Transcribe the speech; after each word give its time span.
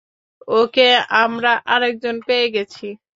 ওকে 0.53 0.87
আমরা 1.23 1.51
আরেকজন 1.65 2.15
পেয়ে 2.27 2.47
গেছি। 2.55 2.87